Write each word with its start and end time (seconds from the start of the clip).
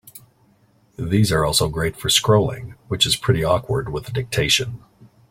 These 0.97 1.31
are 1.31 1.45
also 1.45 1.69
great 1.69 1.95
for 1.95 2.09
scrolling, 2.09 2.73
which 2.87 3.05
is 3.05 3.15
pretty 3.15 3.43
awkward 3.43 3.89
with 3.93 4.11
dictation. 4.11 4.79